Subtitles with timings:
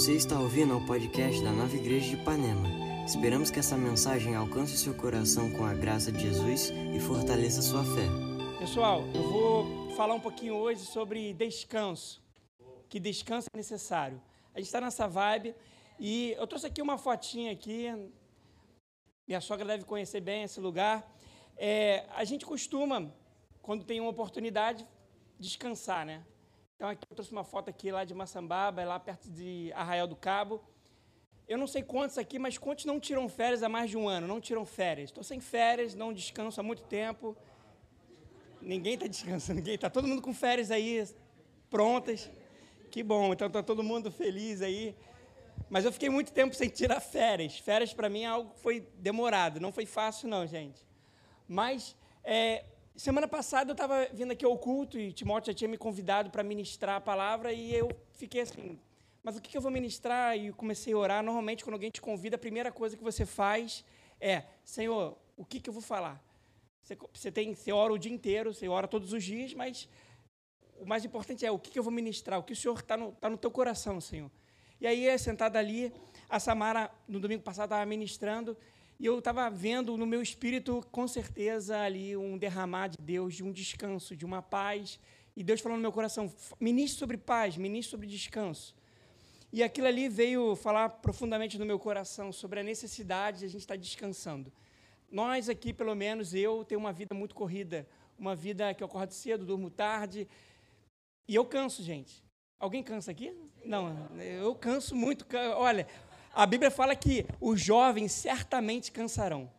[0.00, 2.66] Você está ouvindo ao podcast da Nova Igreja de Ipanema.
[3.04, 7.84] Esperamos que essa mensagem alcance seu coração com a graça de Jesus e fortaleça sua
[7.84, 8.08] fé.
[8.58, 12.24] Pessoal, eu vou falar um pouquinho hoje sobre descanso.
[12.88, 14.18] Que descanso é necessário.
[14.54, 15.54] A gente está nessa vibe
[15.98, 17.88] e eu trouxe aqui uma fotinha aqui.
[19.28, 21.14] Minha sogra deve conhecer bem esse lugar.
[21.58, 23.14] É, a gente costuma,
[23.60, 24.88] quando tem uma oportunidade,
[25.38, 26.24] descansar, né?
[26.80, 30.16] Então aqui eu trouxe uma foto aqui lá de Maçambaba, lá perto de Arraial do
[30.16, 30.64] Cabo.
[31.46, 34.26] Eu não sei quantos aqui, mas quantos não tiram férias há mais de um ano?
[34.26, 35.10] Não tiram férias.
[35.10, 37.36] Estou sem férias, não descanso há muito tempo.
[38.62, 39.74] Ninguém está descansando, ninguém.
[39.74, 41.06] Está todo mundo com férias aí,
[41.68, 42.30] prontas.
[42.90, 44.96] Que bom, então está todo mundo feliz aí.
[45.68, 47.58] Mas eu fiquei muito tempo sem tirar férias.
[47.58, 50.82] Férias para mim é algo que foi demorado, não foi fácil não, gente.
[51.46, 52.64] Mas é,
[53.00, 56.42] Semana passada eu estava vindo aqui ao culto e Timóteo já tinha me convidado para
[56.42, 58.78] ministrar a palavra e eu fiquei assim,
[59.22, 60.36] mas o que, eu vou ministrar?
[60.36, 61.22] E comecei a orar.
[61.22, 63.82] Normalmente, quando alguém te convida, a primeira coisa que você faz
[64.20, 66.22] é, Senhor, o que, que eu vou falar?
[66.82, 69.88] Você, você, tem, você ora o dia inteiro, você ora todos os dias, mas
[70.78, 72.98] o mais importante é o que, que eu vou ministrar, o que o Senhor está
[72.98, 74.30] no, tá no teu coração, Senhor.
[74.78, 75.90] E aí, sentada ali,
[76.28, 78.54] a Samara, no domingo passado, estava ministrando,
[79.00, 83.42] e eu estava vendo no meu espírito, com certeza, ali um derramar de Deus, de
[83.42, 85.00] um descanso, de uma paz.
[85.34, 88.76] E Deus falou no meu coração: ministre sobre paz, ministre sobre descanso.
[89.50, 93.62] E aquilo ali veio falar profundamente no meu coração sobre a necessidade de a gente
[93.62, 94.52] estar descansando.
[95.10, 99.14] Nós aqui, pelo menos eu, tenho uma vida muito corrida, uma vida que eu acordo
[99.14, 100.28] cedo, durmo tarde.
[101.26, 102.22] E eu canso, gente.
[102.58, 103.34] Alguém cansa aqui?
[103.64, 105.26] Não, eu canso muito.
[105.56, 105.88] Olha,
[106.32, 109.50] a Bíblia fala que os jovens certamente cansarão.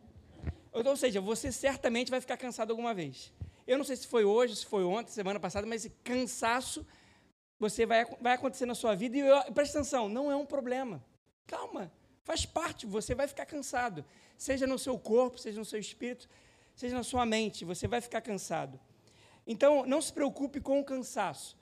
[0.72, 3.32] Ou seja, você certamente vai ficar cansado alguma vez.
[3.66, 6.86] Eu não sei se foi hoje, se foi ontem, semana passada, mas esse cansaço
[7.58, 9.16] você vai, vai acontecer na sua vida.
[9.16, 11.04] E eu, presta atenção, não é um problema.
[11.46, 11.92] Calma,
[12.24, 14.04] faz parte, você vai ficar cansado.
[14.36, 16.28] Seja no seu corpo, seja no seu espírito,
[16.74, 18.80] seja na sua mente, você vai ficar cansado.
[19.46, 21.56] Então, não se preocupe com o cansaço.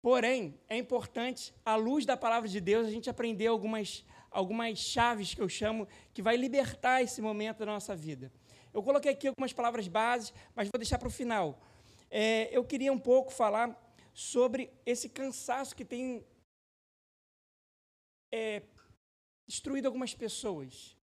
[0.00, 5.34] Porém, é importante, à luz da palavra de Deus, a gente aprender algumas, algumas chaves
[5.34, 8.32] que eu chamo, que vai libertar esse momento da nossa vida.
[8.72, 11.60] Eu coloquei aqui algumas palavras bases, mas vou deixar para o final.
[12.10, 13.76] É, eu queria um pouco falar
[14.14, 16.24] sobre esse cansaço que tem
[18.32, 18.62] é,
[19.46, 20.96] destruído algumas pessoas.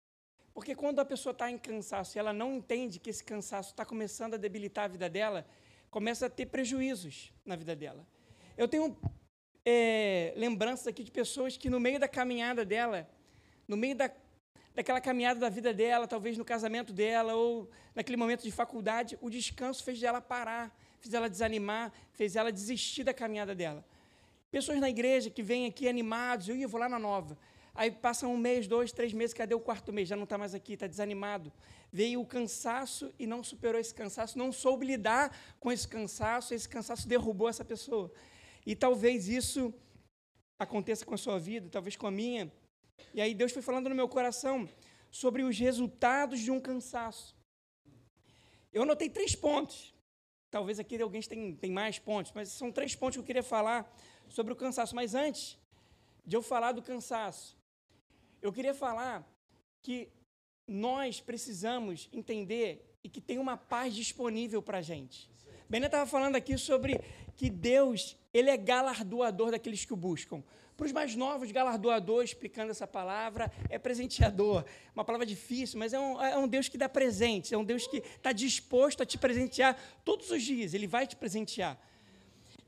[0.53, 3.87] Porque quando a pessoa está em cansaço e ela não entende que esse cansaço está
[3.87, 5.47] começando a debilitar a vida dela,
[5.91, 8.07] começa a ter prejuízos na vida dela.
[8.57, 8.97] Eu tenho
[9.65, 13.09] é, lembranças aqui de pessoas que, no meio da caminhada dela,
[13.67, 14.11] no meio da,
[14.75, 19.31] daquela caminhada da vida dela, talvez no casamento dela, ou naquele momento de faculdade, o
[19.31, 23.85] descanso fez ela parar, fez ela desanimar, fez ela desistir da caminhada dela.
[24.51, 27.39] Pessoas na igreja que vêm aqui animados, eu, vou lá na nova.
[27.75, 30.07] Aí passa um mês, dois, três meses, cadê o quarto mês?
[30.07, 31.51] Já não está mais aqui, está desanimado.
[31.91, 36.69] Veio o cansaço e não superou esse cansaço, não soube lidar com esse cansaço, esse
[36.69, 38.13] cansaço derrubou essa pessoa.
[38.65, 39.73] E talvez isso
[40.59, 42.53] aconteça com a sua vida, talvez com a minha.
[43.13, 44.69] E aí Deus foi falando no meu coração
[45.11, 47.37] sobre os resultados de um cansaço.
[48.73, 49.93] Eu anotei três pontos.
[50.51, 53.91] Talvez aqui alguém tem, tem mais pontos, mas são três pontos que eu queria falar
[54.29, 54.95] sobre o cansaço.
[54.95, 55.59] Mas antes
[56.25, 57.57] de eu falar do cansaço,
[58.41, 59.27] eu queria falar
[59.81, 60.09] que
[60.67, 65.32] nós precisamos entender e que tem uma paz disponível para a gente.
[65.73, 67.01] Bené estava falando aqui sobre
[67.35, 70.45] que Deus ele é galardoador daqueles que o buscam.
[70.77, 74.67] Para os mais novos, galardoador, explicando essa palavra, é presenteador.
[74.95, 77.87] Uma palavra difícil, mas é um, é um Deus que dá presentes, é um Deus
[77.87, 79.75] que está disposto a te presentear
[80.05, 81.81] todos os dias, ele vai te presentear.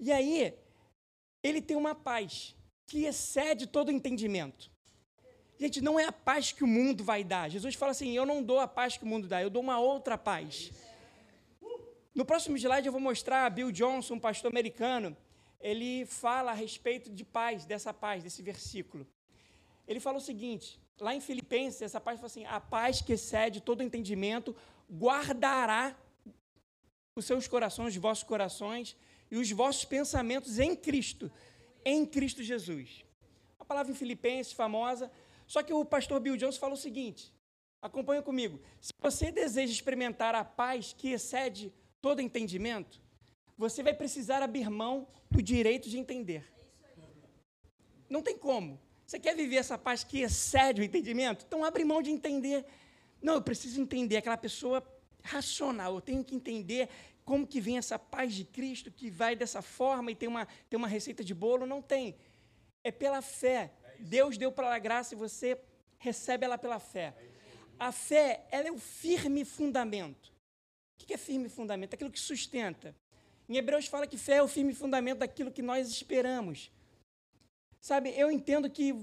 [0.01, 0.55] E aí,
[1.43, 4.71] ele tem uma paz que excede todo entendimento.
[5.61, 7.51] Gente, não é a paz que o mundo vai dar.
[7.51, 9.79] Jesus fala assim: Eu não dou a paz que o mundo dá, eu dou uma
[9.79, 10.73] outra paz.
[12.15, 15.17] No próximo slide eu vou mostrar Bill Johnson, um pastor americano,
[15.61, 19.05] ele fala a respeito de paz, dessa paz, desse versículo.
[19.89, 23.61] Ele fala o seguinte, lá em Filipenses, essa paz fala assim: a paz que excede
[23.61, 24.55] todo entendimento
[24.89, 25.97] guardará
[27.17, 28.97] os seus corações, os vossos corações
[29.29, 31.33] e os vossos pensamentos em Cristo,
[31.85, 33.05] em Cristo Jesus.
[33.59, 35.11] A palavra em Filipenses, famosa.
[35.47, 37.33] Só que o pastor Bill Johnson fala o seguinte:
[37.83, 38.61] acompanha comigo.
[38.81, 41.73] Se você deseja experimentar a paz que excede
[42.05, 43.01] todo entendimento,
[43.57, 46.45] você vai precisar abrir mão do direito de entender.
[48.11, 48.79] Não tem como.
[49.07, 51.47] Você quer viver essa paz que excede o entendimento?
[51.47, 52.67] Então abre mão de entender.
[53.23, 54.87] Não, eu preciso entender aquela pessoa
[55.23, 55.95] racional.
[55.95, 56.91] Eu tenho que entender
[57.25, 60.77] como que vem essa paz de Cristo que vai dessa forma e tem uma, tem
[60.77, 61.65] uma receita de bolo.
[61.65, 62.17] Não tem.
[62.83, 65.59] É pela fé Deus deu pela graça e você
[65.97, 67.15] recebe ela pela fé.
[67.79, 70.34] A fé, ela é o firme fundamento.
[71.01, 71.95] O que é firme fundamento?
[71.95, 72.95] Aquilo que sustenta.
[73.49, 76.71] Em Hebreus fala que fé é o firme fundamento daquilo que nós esperamos.
[77.81, 78.97] Sabe, eu entendo que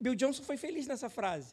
[0.00, 1.52] Bill Johnson foi feliz nessa frase.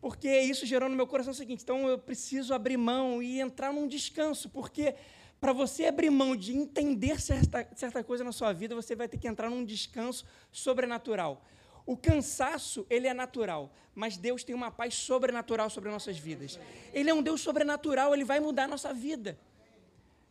[0.00, 3.72] Porque isso gerou no meu coração o seguinte: então eu preciso abrir mão e entrar
[3.72, 4.94] num descanso, porque
[5.40, 9.18] para você abrir mão de entender certa, certa coisa na sua vida, você vai ter
[9.18, 11.44] que entrar num descanso sobrenatural.
[11.86, 16.58] O cansaço, ele é natural, mas Deus tem uma paz sobrenatural sobre nossas vidas.
[16.92, 19.38] Ele é um Deus sobrenatural, ele vai mudar a nossa vida.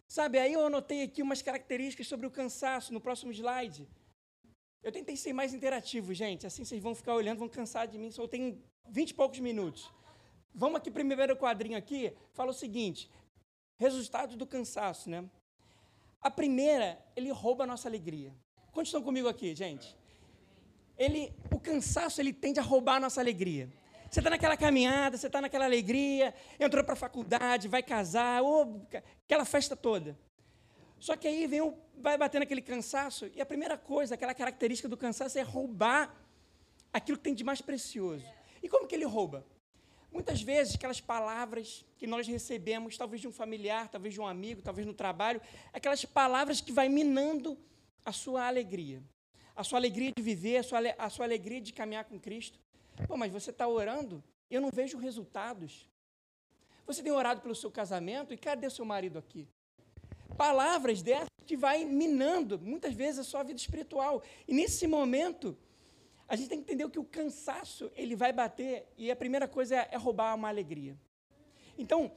[0.07, 3.87] Sabe, aí eu anotei aqui umas características sobre o cansaço no próximo slide.
[4.83, 8.11] Eu tentei ser mais interativo, gente, assim vocês vão ficar olhando, vão cansar de mim,
[8.11, 9.91] só tenho vinte e poucos minutos.
[10.53, 13.09] Vamos aqui primeiro quadrinho aqui, fala o seguinte,
[13.79, 15.27] resultado do cansaço, né?
[16.21, 18.35] A primeira, ele rouba a nossa alegria.
[18.71, 19.95] Quantos estão comigo aqui, gente?
[20.97, 23.69] Ele, o cansaço ele tende a roubar a nossa alegria.
[24.09, 28.81] Você está naquela caminhada, você está naquela alegria, entrou para a faculdade, vai casar, oh,
[29.25, 30.17] aquela festa toda.
[30.99, 34.87] Só que aí vem o, vai batendo aquele cansaço, e a primeira coisa, aquela característica
[34.87, 36.15] do cansaço é roubar
[36.93, 38.25] aquilo que tem de mais precioso.
[38.63, 39.45] E como que ele rouba?
[40.11, 44.61] Muitas vezes, aquelas palavras que nós recebemos, talvez de um familiar, talvez de um amigo,
[44.61, 45.41] talvez no trabalho,
[45.73, 47.57] aquelas palavras que vai minando
[48.05, 49.03] a sua alegria
[49.55, 52.59] a sua alegria de viver, a sua, a sua alegria de caminhar com Cristo.
[53.07, 55.89] Pô, mas você está orando eu não vejo resultados.
[56.85, 59.47] Você tem orado pelo seu casamento e cadê seu marido aqui?
[60.37, 64.21] Palavras dessas que vai minando muitas vezes a sua vida espiritual.
[64.47, 65.57] E nesse momento,
[66.27, 69.75] a gente tem que entender que o cansaço ele vai bater e a primeira coisa
[69.75, 70.95] é, é roubar uma alegria.
[71.77, 72.11] Então,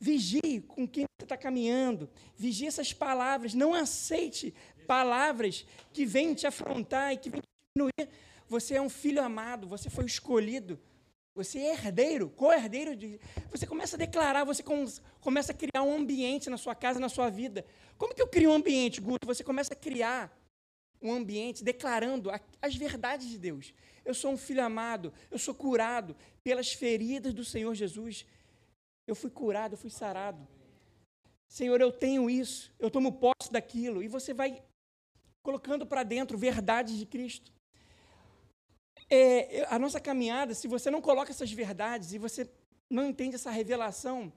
[0.00, 4.54] vigie com quem você está caminhando, vigie essas palavras, não aceite
[4.86, 8.10] palavras que vêm te afrontar e que vêm te diminuir.
[8.48, 10.80] Você é um filho amado, você foi escolhido,
[11.34, 13.20] você é herdeiro, co-herdeiro de.
[13.50, 14.64] Você começa a declarar, você
[15.20, 17.64] começa a criar um ambiente na sua casa, na sua vida.
[17.96, 19.26] Como que eu crio um ambiente, Guto?
[19.26, 20.36] Você começa a criar
[21.00, 22.30] um ambiente declarando
[22.60, 23.72] as verdades de Deus.
[24.04, 28.26] Eu sou um filho amado, eu sou curado pelas feridas do Senhor Jesus.
[29.10, 30.46] Eu fui curado, eu fui sarado.
[31.48, 34.04] Senhor, eu tenho isso, eu tomo posse daquilo.
[34.04, 34.62] E você vai
[35.42, 37.52] colocando para dentro verdades de Cristo.
[39.10, 42.48] É, a nossa caminhada, se você não coloca essas verdades e você
[42.88, 44.32] não entende essa revelação,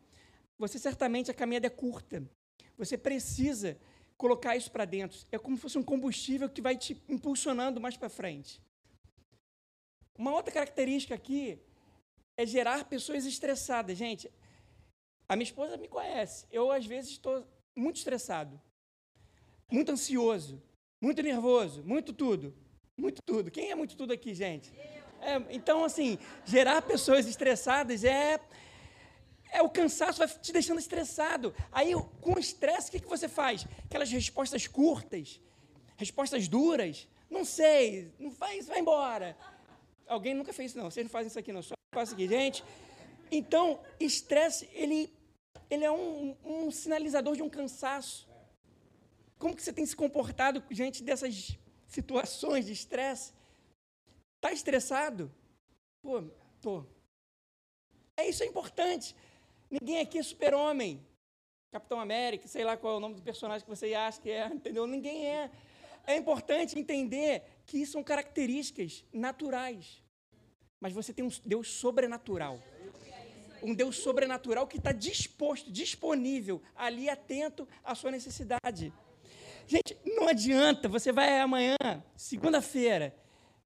[0.57, 2.27] você certamente a caminhada é curta.
[2.75, 3.77] Você precisa
[4.17, 5.19] colocar isso para dentro.
[5.31, 8.59] É como se fosse um combustível que vai te impulsionando mais para frente.
[10.17, 11.59] Uma outra característica aqui
[12.35, 13.95] é gerar pessoas estressadas.
[13.95, 14.31] Gente,
[15.27, 16.45] a minha esposa me conhece.
[16.51, 18.61] Eu, às vezes, estou muito estressado,
[19.71, 20.61] muito ansioso
[21.03, 22.55] muito nervoso, muito tudo.
[22.95, 23.51] Muito tudo.
[23.51, 24.71] Quem é muito tudo aqui, gente?
[25.19, 28.39] É, então, assim, gerar pessoas estressadas é.
[29.51, 31.53] É o cansaço vai te deixando estressado.
[31.73, 33.67] Aí, com o estresse, o que, que você faz?
[33.83, 35.41] Aquelas respostas curtas,
[35.97, 37.05] respostas duras.
[37.29, 39.37] Não sei, não faz, vai embora.
[40.07, 40.89] Alguém nunca fez isso, não.
[40.89, 41.61] Vocês não fazem isso aqui, não.
[41.61, 42.63] Só faço aqui, gente.
[43.35, 45.11] Então, estresse, ele,
[45.67, 48.29] ele é um, um sinalizador de um cansaço.
[49.39, 51.57] Como que você tem se comportado diante dessas
[51.87, 53.33] situações de estresse?
[54.35, 55.33] Está estressado?
[56.03, 56.21] Pô,
[56.61, 56.85] tô.
[58.15, 59.15] É isso é importante.
[59.67, 61.03] Ninguém aqui é super-homem.
[61.71, 64.45] Capitão América, sei lá qual é o nome do personagem que você acha que é,
[64.53, 64.85] entendeu?
[64.85, 65.49] Ninguém é.
[66.05, 70.03] É importante entender que isso são características naturais.
[70.79, 72.59] Mas você tem um Deus sobrenatural.
[73.63, 78.93] Um Deus sobrenatural que está disposto, disponível, ali atento à sua necessidade.
[79.65, 81.77] Gente, não adianta, você vai amanhã,
[82.15, 83.15] segunda-feira,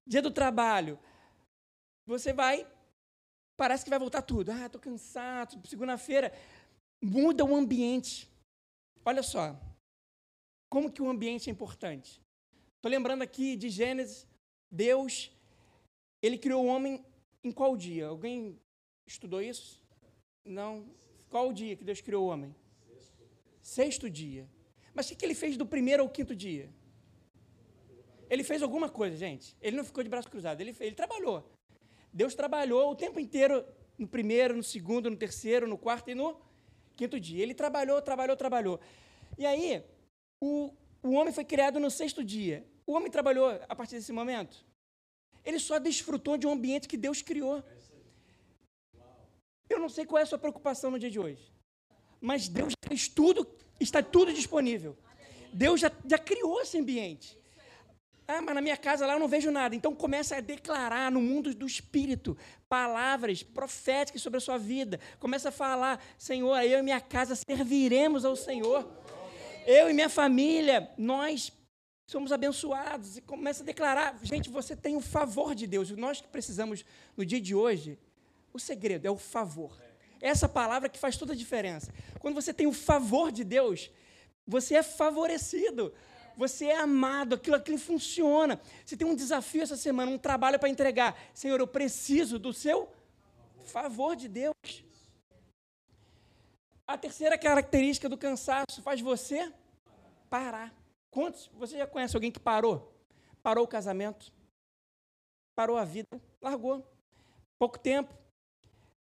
[0.06, 0.98] dia do trabalho,
[2.06, 2.66] você vai,
[3.56, 4.52] parece que vai voltar tudo.
[4.52, 6.32] Ah, estou cansado, segunda-feira.
[7.02, 8.30] Muda o ambiente.
[9.04, 9.60] Olha só,
[10.70, 12.22] como que o ambiente é importante.
[12.76, 14.26] Estou lembrando aqui de Gênesis,
[14.70, 15.30] Deus,
[16.22, 17.04] ele criou o homem
[17.42, 18.06] em qual dia?
[18.06, 18.60] Alguém
[19.06, 19.77] estudou isso?
[20.48, 20.86] Não.
[21.28, 22.54] Qual o dia que Deus criou o homem?
[22.86, 23.28] Sexto,
[23.62, 24.48] Sexto dia.
[24.94, 26.70] Mas o que ele fez do primeiro ao quinto dia?
[28.30, 29.56] Ele fez alguma coisa, gente.
[29.60, 31.44] Ele não ficou de braço cruzado, ele, ele trabalhou.
[32.12, 33.64] Deus trabalhou o tempo inteiro,
[33.98, 36.36] no primeiro, no segundo, no terceiro, no quarto e no
[36.96, 37.42] quinto dia.
[37.42, 38.80] Ele trabalhou, trabalhou, trabalhou.
[39.36, 39.84] E aí,
[40.40, 42.66] o, o homem foi criado no sexto dia.
[42.86, 44.64] O homem trabalhou a partir desse momento?
[45.44, 47.62] Ele só desfrutou de um ambiente que Deus criou.
[49.78, 51.52] Eu não sei qual é a sua preocupação no dia de hoje,
[52.20, 53.46] mas Deus fez tudo
[53.80, 54.96] Está tudo disponível.
[55.52, 57.38] Deus já, já criou esse ambiente.
[58.26, 59.74] Ah, mas na minha casa lá eu não vejo nada.
[59.74, 62.36] Então começa a declarar no mundo do espírito
[62.68, 65.00] palavras proféticas sobre a sua vida.
[65.18, 68.86] Começa a falar, Senhor, eu e minha casa serviremos ao Senhor.
[69.66, 71.52] Eu e minha família, nós
[72.10, 73.16] somos abençoados.
[73.16, 75.90] E começa a declarar, gente, você tem o favor de Deus.
[75.92, 76.84] Nós que precisamos
[77.16, 77.98] no dia de hoje,
[78.52, 79.76] o segredo é o favor.
[80.20, 81.92] Essa palavra que faz toda a diferença.
[82.18, 83.90] Quando você tem o favor de Deus,
[84.46, 85.92] você é favorecido.
[86.36, 88.60] Você é amado, aquilo, aquilo funciona.
[88.86, 91.18] Você tem um desafio essa semana, um trabalho para entregar.
[91.34, 92.88] Senhor, eu preciso do seu
[93.64, 94.54] favor de Deus.
[96.86, 99.52] A terceira característica do cansaço faz você
[100.30, 100.72] parar.
[101.10, 101.50] Quantos?
[101.54, 102.94] Você já conhece alguém que parou?
[103.42, 104.32] Parou o casamento,
[105.54, 106.86] parou a vida, largou.
[107.58, 108.14] Pouco tempo,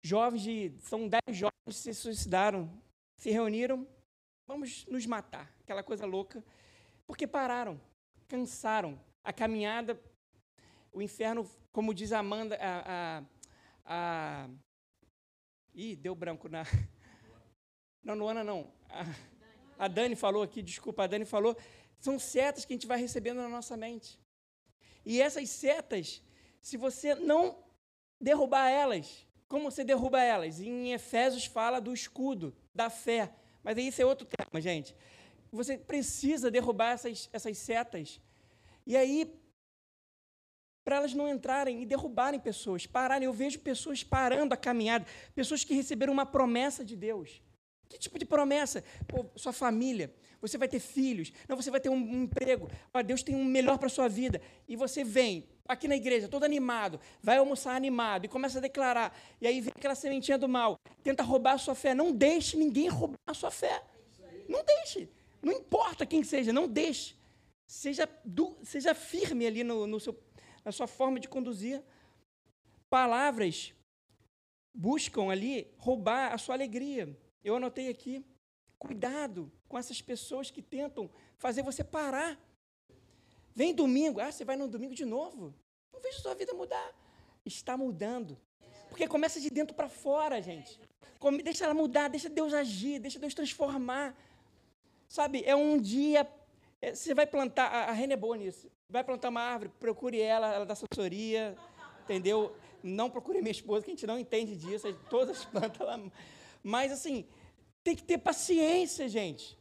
[0.03, 0.73] jovens de.
[0.81, 2.71] São dez jovens que se suicidaram,
[3.17, 3.87] se reuniram,
[4.47, 5.51] vamos nos matar.
[5.61, 6.45] Aquela coisa louca.
[7.07, 7.81] Porque pararam,
[8.29, 9.01] cansaram.
[9.25, 10.01] A caminhada,
[10.93, 12.83] o inferno, como diz a Amanda, a.
[12.85, 13.25] a,
[13.85, 14.49] a
[15.73, 16.65] ih, deu branco na.
[18.03, 18.69] Não, Luana não.
[18.89, 21.57] A, a Dani falou aqui, desculpa, a Dani falou.
[22.01, 24.19] São setas que a gente vai recebendo na nossa mente.
[25.07, 26.21] E essas setas,
[26.61, 27.63] se você não
[28.21, 30.61] derrubar elas, como você derruba elas?
[30.61, 33.35] Em Efésios fala do escudo, da fé.
[33.63, 34.97] Mas isso é outro tema, gente.
[35.53, 38.19] Você precisa derrubar essas, essas setas.
[38.87, 39.31] E aí,
[40.83, 43.27] para elas não entrarem e derrubarem pessoas, pararem.
[43.27, 45.05] Eu vejo pessoas parando a caminhada,
[45.35, 47.43] pessoas que receberam uma promessa de Deus.
[47.93, 48.83] Que tipo de promessa?
[49.07, 52.71] Pô, sua família, você vai ter filhos, não, você vai ter um, um emprego,
[53.05, 54.41] Deus tem um melhor para sua vida.
[54.67, 59.15] E você vem, aqui na igreja, todo animado, vai almoçar animado e começa a declarar.
[59.43, 61.93] E aí vem aquela sementinha do mal, tenta roubar a sua fé.
[61.95, 63.85] Não deixe ninguém roubar a sua fé.
[64.49, 65.07] Não deixe.
[65.43, 67.15] Não importa quem seja, não deixe.
[67.67, 70.19] Seja, du, seja firme ali no, no seu,
[70.65, 71.83] na sua forma de conduzir.
[72.89, 73.75] Palavras
[74.73, 77.15] buscam ali roubar a sua alegria.
[77.45, 78.25] Eu anotei aqui.
[78.79, 82.39] Cuidado com essas pessoas que tentam fazer você parar
[83.55, 85.55] Vem domingo, ah, você vai no domingo de novo.
[85.93, 86.93] Não vejo sua vida mudar.
[87.45, 88.39] Está mudando.
[88.89, 90.81] Porque começa de dentro para fora, gente.
[91.45, 94.17] Deixa ela mudar, deixa Deus agir, deixa Deus transformar.
[95.09, 96.27] Sabe, é um dia.
[96.81, 98.71] É, você vai plantar, a, a Rene é boa nisso.
[98.89, 101.57] Vai plantar uma árvore, procure ela, ela dá assessoria,
[102.05, 102.55] entendeu?
[102.83, 106.01] Não procure minha esposa, que a gente não entende disso, todas as plantas lá.
[106.63, 107.27] Mas, assim,
[107.83, 109.59] tem que ter paciência, gente.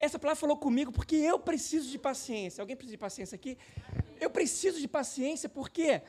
[0.00, 2.60] Essa palavra falou comigo porque eu preciso de paciência.
[2.62, 3.58] Alguém precisa de paciência aqui?
[4.20, 6.02] Eu preciso de paciência porque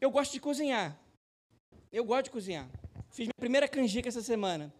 [0.00, 0.98] eu gosto de cozinhar.
[1.92, 2.68] Eu gosto de cozinhar.
[3.10, 4.72] Fiz minha primeira canjica essa semana.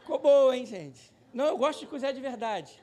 [0.00, 1.12] Ficou boa, hein, gente?
[1.32, 2.82] Não, eu gosto de cozinhar de verdade.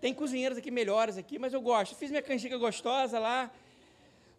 [0.00, 1.94] Tem cozinheiros aqui melhores aqui, mas eu gosto.
[1.94, 3.52] Fiz minha canjica gostosa lá.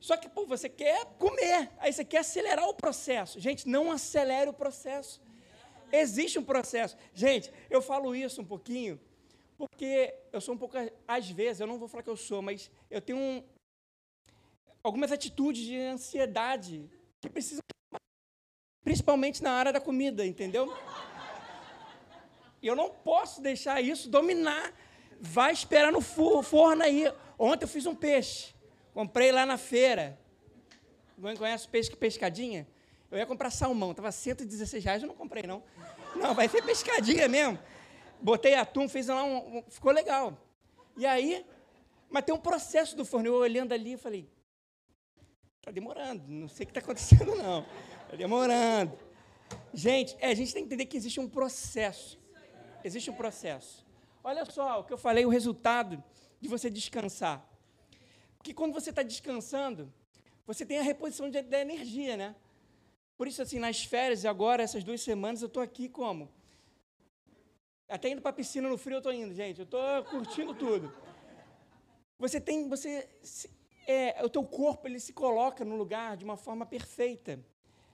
[0.02, 1.72] Só que, pô, você quer comer.
[1.78, 3.40] Aí você quer acelerar o processo.
[3.40, 5.22] Gente, não acelere o processo.
[5.94, 6.98] Existe um processo.
[7.14, 9.00] Gente, eu falo isso um pouquinho
[9.62, 10.76] porque eu sou um pouco,
[11.08, 13.44] às vezes, eu não vou falar que eu sou, mas eu tenho um,
[14.84, 16.90] algumas atitudes de ansiedade
[17.22, 17.62] que precisam,
[18.84, 20.76] principalmente na área da comida, entendeu?
[22.60, 24.74] E eu não posso deixar isso dominar.
[25.20, 27.04] Vai esperar no forno aí.
[27.38, 28.56] Ontem eu fiz um peixe.
[28.94, 30.20] Comprei lá na feira.
[31.18, 32.68] Alguém conhece peixe pescadinha?
[33.10, 35.62] Eu ia comprar salmão, estava 116 reais, eu não comprei, não.
[36.16, 37.60] Não, vai ser pescadinha mesmo
[38.22, 40.38] botei atum, fiz lá um, Ficou legal.
[40.96, 41.46] E aí,
[42.10, 43.28] mas tem um processo do forno.
[43.28, 44.30] Eu olhando ali, falei,
[45.58, 47.66] está demorando, não sei o que está acontecendo, não.
[48.04, 48.98] Está demorando.
[49.74, 52.20] Gente, é, a gente tem que entender que existe um processo.
[52.84, 53.86] Existe um processo.
[54.24, 56.02] Olha só o que eu falei, o resultado
[56.40, 57.46] de você descansar.
[58.42, 59.94] Porque quando você está descansando,
[60.48, 62.36] você tem a reposição de, da energia, né?
[63.16, 66.28] Por isso, assim, nas férias, agora, essas duas semanas, eu estou aqui como?
[67.88, 69.60] Até indo para a piscina no frio eu estou indo, gente.
[69.60, 70.92] Eu estou curtindo tudo.
[72.18, 73.08] Você tem, você,
[73.86, 77.40] é, o teu corpo ele se coloca no lugar de uma forma perfeita.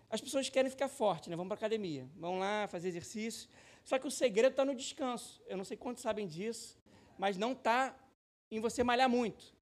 [0.10, 1.36] As pessoas querem ficar fortes, né?
[1.36, 3.50] Vão para a academia, vão lá fazer exercício.
[3.84, 5.44] Só que o segredo está no descanso.
[5.46, 6.78] Eu não sei quantos sabem disso,
[7.18, 7.94] mas não está
[8.50, 9.57] em você malhar muito.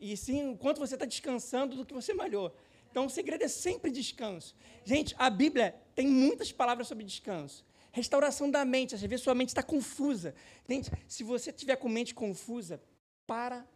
[0.00, 2.54] E sim, quanto você está descansando do que você malhou.
[2.90, 4.56] Então, o segredo é sempre descanso.
[4.84, 7.64] Gente, a Bíblia tem muitas palavras sobre descanso.
[7.92, 8.94] Restauração da mente.
[8.94, 10.34] Às vezes sua mente está confusa.
[10.68, 12.82] Gente, se você tiver com mente confusa,
[13.26, 13.66] para.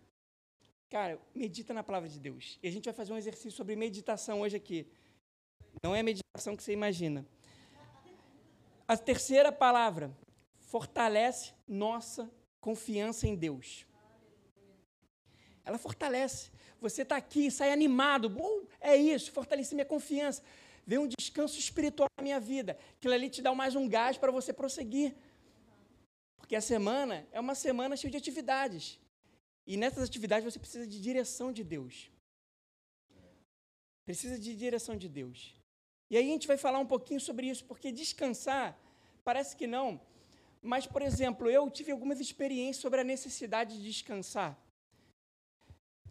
[0.90, 2.58] Cara, medita na palavra de Deus.
[2.62, 4.86] E a gente vai fazer um exercício sobre meditação hoje aqui.
[5.82, 7.26] Não é a meditação que você imagina.
[8.86, 10.16] A terceira palavra,
[10.58, 13.86] fortalece nossa confiança em Deus.
[15.64, 16.50] Ela fortalece.
[16.80, 18.26] Você está aqui, sai animado.
[18.28, 20.42] Uh, é isso, fortalece minha confiança.
[20.86, 22.78] Vem um descanso espiritual na minha vida.
[22.98, 25.14] Aquilo ali te dá mais um gás para você prosseguir.
[26.36, 29.00] Porque a semana é uma semana cheia de atividades.
[29.66, 32.10] E nessas atividades você precisa de direção de Deus.
[34.04, 35.56] Precisa de direção de Deus.
[36.10, 38.78] E aí a gente vai falar um pouquinho sobre isso, porque descansar,
[39.24, 39.98] parece que não,
[40.64, 44.58] mas, por exemplo, eu tive algumas experiências sobre a necessidade de descansar.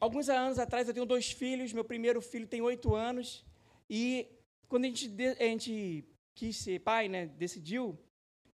[0.03, 3.45] Alguns anos atrás, eu tenho dois filhos, meu primeiro filho tem oito anos,
[3.89, 4.27] e
[4.67, 6.03] quando a gente, a gente
[6.35, 7.97] quis ser pai, né, decidiu,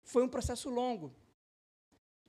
[0.02, 1.16] foi um processo longo.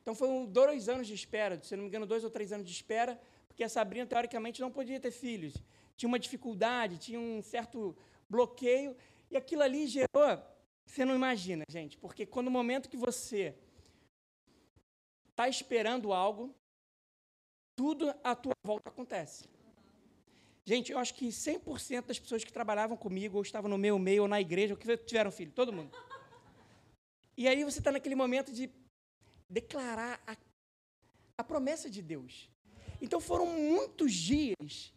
[0.02, 2.74] Então, foram dois anos de espera, se não me engano, dois ou três anos de
[2.74, 3.18] espera,
[3.48, 5.54] porque a Sabrina, teoricamente, não podia ter filhos.
[5.96, 7.96] Tinha uma dificuldade, tinha um certo
[8.28, 8.94] bloqueio,
[9.30, 10.42] e aquilo ali gerou.
[10.84, 13.54] Você não imagina, gente, porque quando o momento que você
[15.30, 16.54] está esperando algo,
[17.76, 19.44] tudo à tua volta acontece.
[20.64, 24.22] Gente, eu acho que 100% das pessoas que trabalhavam comigo, ou estavam no meu meio,
[24.22, 25.96] ou na igreja, ou que tiveram filho, todo mundo.
[27.36, 28.68] E aí você está naquele momento de
[29.48, 30.36] declarar a,
[31.38, 32.50] a promessa de Deus.
[33.00, 34.92] Então foram muitos dias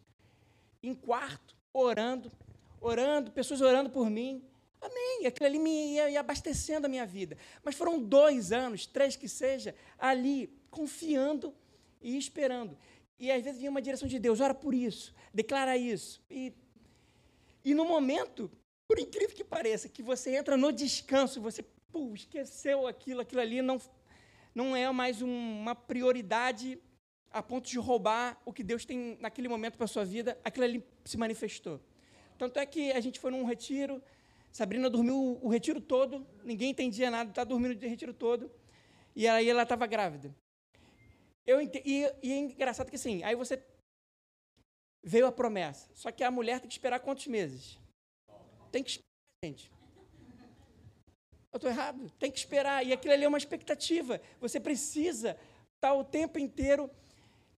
[0.82, 2.32] em quarto, orando,
[2.80, 4.42] orando, pessoas orando por mim.
[4.80, 5.26] Amém.
[5.26, 7.36] Aquilo ali me ia, ia, abastecendo a minha vida.
[7.62, 11.54] Mas foram dois anos, três que seja, ali, confiando
[12.00, 12.76] e esperando.
[13.18, 16.22] E às vezes vinha uma direção de Deus, ora por isso, declara isso.
[16.30, 16.52] E,
[17.64, 18.50] e no momento,
[18.88, 23.60] por incrível que pareça, que você entra no descanso, você pô, esqueceu aquilo, aquilo ali
[23.60, 23.80] não,
[24.54, 26.78] não é mais um, uma prioridade
[27.30, 30.64] a ponto de roubar o que Deus tem naquele momento para a sua vida, aquilo
[30.64, 31.80] ali se manifestou.
[32.36, 34.02] Tanto é que a gente foi num retiro,
[34.50, 38.50] Sabrina dormiu o retiro todo, ninguém entendia nada, está dormindo o retiro todo,
[39.14, 40.34] e aí ela estava grávida.
[41.46, 41.74] Eu ent...
[41.84, 43.62] e, e é engraçado que assim, aí você
[45.02, 47.78] veio a promessa, só que a mulher tem que esperar quantos meses?
[48.70, 49.08] Tem que esperar,
[49.44, 49.70] gente.
[51.52, 52.10] Eu estou errado?
[52.18, 52.86] Tem que esperar.
[52.86, 54.20] E aquilo ali é uma expectativa.
[54.40, 55.36] Você precisa
[55.74, 56.88] estar o tempo inteiro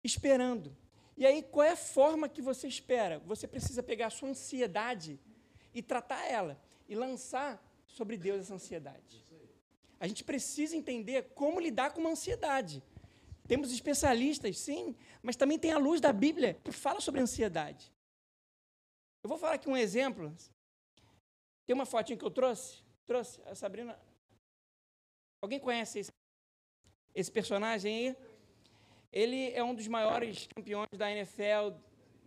[0.04, 0.76] esperando.
[1.17, 3.20] E aí, qual é a forma que você espera?
[3.20, 5.20] Você precisa pegar a sua ansiedade
[5.74, 9.26] e tratar ela e lançar sobre Deus essa ansiedade.
[10.00, 12.82] A gente precisa entender como lidar com uma ansiedade.
[13.52, 17.92] Temos especialistas, sim, mas também tem a luz da Bíblia que fala sobre ansiedade.
[19.22, 20.34] Eu vou falar aqui um exemplo.
[21.68, 22.82] Tem uma fotinha que eu trouxe.
[23.06, 24.00] Trouxe a Sabrina.
[25.44, 26.12] Alguém conhece esse,
[27.14, 28.18] esse personagem aí?
[29.12, 31.76] Ele é um dos maiores campeões da NFL.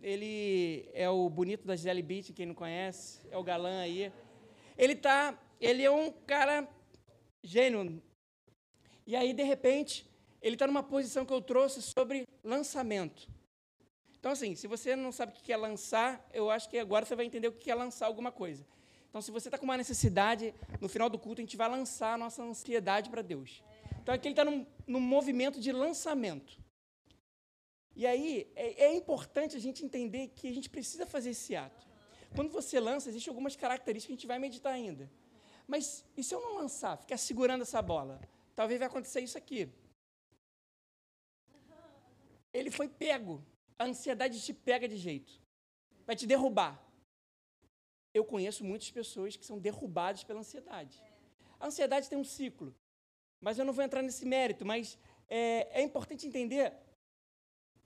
[0.03, 4.13] Ele é o bonito da Gisele Beach, quem não conhece, é o galã aí.
[4.77, 6.69] Ele tá, ele é um cara
[7.43, 7.99] gênio.
[9.07, 10.07] E aí, de repente,
[10.41, 13.27] ele está numa posição que eu trouxe sobre lançamento.
[14.19, 17.15] Então, assim, se você não sabe o que é lançar, eu acho que agora você
[17.15, 18.65] vai entender o que é lançar alguma coisa.
[19.09, 22.15] Então, se você está com uma necessidade, no final do culto, a gente vai lançar
[22.15, 23.63] a nossa ansiedade para Deus.
[24.01, 26.59] Então, aqui ele está num, num movimento de lançamento.
[27.95, 31.87] E aí é, é, importante a gente entender que a gente precisa fazer esse ato.
[32.35, 35.09] Quando você lança, existem algumas características que a gente vai meditar ainda.
[35.65, 38.19] Mas e se eu não lançar, ficar segurando essa bola?
[38.53, 39.69] Talvez vai acontecer isso aqui.
[42.55, 43.43] Ele foi pego.
[43.77, 45.33] A ansiedade te pega de jeito.
[46.05, 46.81] Vai te derrubar.
[48.13, 51.03] Eu conheço muitas pessoas que são derrubadas pela ansiedade.
[51.59, 52.73] A ansiedade tem um ciclo.
[53.41, 56.71] Mas eu não vou entrar nesse mérito, mas é, é importante entender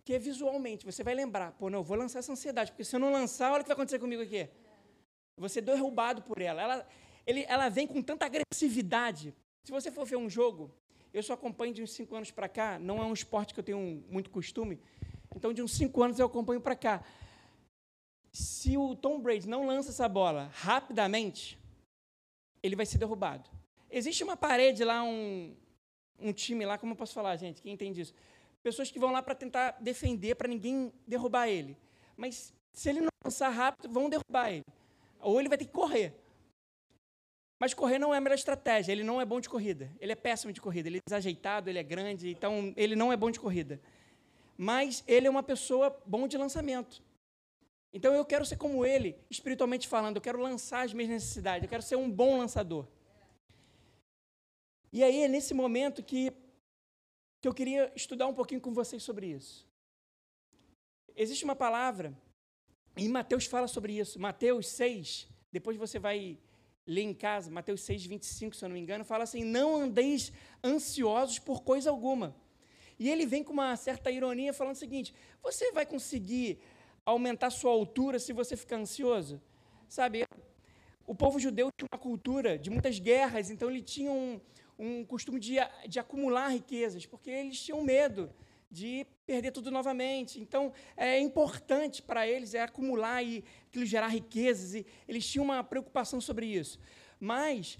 [0.06, 0.86] que é visualmente.
[0.86, 3.62] Você vai lembrar, pô, não, vou lançar essa ansiedade, porque se eu não lançar, olha
[3.62, 4.48] o que vai acontecer comigo aqui.
[5.36, 6.62] Você é derrubado por ela.
[6.62, 6.88] Ela,
[7.26, 9.34] ele, ela vem com tanta agressividade.
[9.64, 10.72] Se você for ver um jogo,
[11.14, 13.64] eu só acompanho de uns cinco anos para cá, não é um esporte que eu
[13.64, 14.80] tenho muito costume,
[15.36, 17.04] então de uns cinco anos eu acompanho para cá.
[18.32, 21.58] Se o Tom Brady não lança essa bola rapidamente,
[22.62, 23.50] ele vai ser derrubado.
[23.90, 25.56] Existe uma parede lá, um,
[26.20, 27.62] um time lá, como eu posso falar, gente?
[27.62, 28.14] Quem entende isso?
[28.62, 31.78] pessoas que vão lá para tentar defender, para ninguém derrubar ele.
[32.16, 34.66] Mas se ele não lançar rápido, vão derrubar ele.
[35.20, 36.14] Ou ele vai ter que correr.
[37.60, 38.92] Mas correr não é a melhor estratégia.
[38.92, 39.92] Ele não é bom de corrida.
[40.00, 40.88] Ele é péssimo de corrida.
[40.88, 43.82] Ele é desajeitado, ele é grande, então ele não é bom de corrida.
[44.58, 47.04] Mas ele é uma pessoa bom de lançamento.
[47.92, 50.16] Então eu quero ser como ele, espiritualmente falando.
[50.16, 51.64] Eu quero lançar as minhas necessidades.
[51.64, 52.88] Eu quero ser um bom lançador.
[54.92, 56.34] E aí é nesse momento que
[57.42, 59.66] que eu queria estudar um pouquinho com vocês sobre isso.
[61.16, 62.14] Existe uma palavra,
[62.98, 66.38] e Mateus fala sobre isso, Mateus 6, depois você vai
[66.90, 70.34] ler em casa, Mateus 6, 25, se eu não me engano, fala assim: Não andeis
[70.64, 72.36] ansiosos por coisa alguma.
[72.98, 76.60] E ele vem com uma certa ironia falando o seguinte: você vai conseguir
[77.06, 79.40] aumentar sua altura se você ficar ansioso?
[79.88, 80.26] Sabe,
[81.06, 84.42] o povo judeu tinha uma cultura de muitas guerras, então ele tinha um,
[84.78, 85.56] um costume de,
[85.88, 88.32] de acumular riquezas, porque eles tinham medo
[88.70, 90.40] de perder tudo novamente.
[90.40, 96.22] Então, é importante para eles é acumular e gerar riquezas, e eles tinham uma preocupação
[96.22, 96.80] sobre isso.
[97.20, 97.78] Mas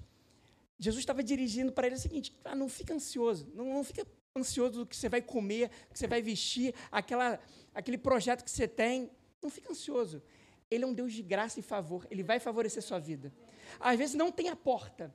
[0.80, 4.80] Jesus estava dirigindo para eles o seguinte: ah, não fica ansioso, não, não fica ansioso
[4.80, 7.40] do que você vai comer, que você vai vestir, aquela,
[7.74, 9.12] aquele projeto que você tem.
[9.42, 10.22] Não fica ansioso.
[10.70, 13.34] Ele é um Deus de graça e favor, ele vai favorecer a sua vida.
[13.80, 15.14] Às vezes não tem a porta.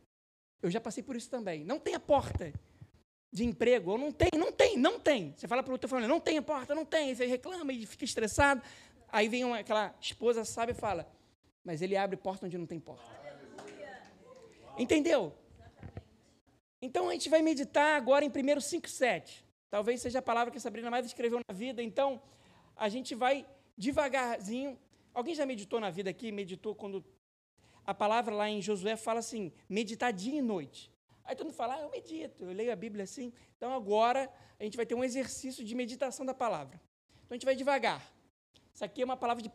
[0.62, 1.64] Eu já passei por isso também.
[1.64, 2.52] Não tem a porta
[3.34, 5.34] de emprego, ou não tem, não tem, não tem.
[5.36, 7.14] Você fala para o teu família, não tem a porta, não tem.
[7.14, 8.62] Você reclama e fica estressado.
[9.10, 11.06] Aí vem uma, aquela esposa, sabe, e fala,
[11.62, 13.04] mas ele abre porta onde não tem porta.
[14.78, 15.34] Entendeu?
[16.80, 19.44] Então a gente vai meditar agora em 1 5, 7.
[19.68, 21.82] Talvez seja a palavra que a Sabrina mais escreveu na vida.
[21.82, 22.22] Então,
[22.76, 23.44] a gente vai
[23.76, 24.78] devagarzinho
[25.14, 26.32] Alguém já meditou na vida aqui?
[26.32, 27.04] Meditou quando
[27.86, 30.92] a palavra lá em Josué fala assim: meditar dia e noite.
[31.24, 33.32] Aí todo mundo fala, ah, eu medito, eu leio a Bíblia assim.
[33.56, 36.80] Então agora a gente vai ter um exercício de meditação da palavra.
[37.24, 38.02] Então a gente vai devagar.
[38.72, 39.52] Isso aqui é uma palavra de 1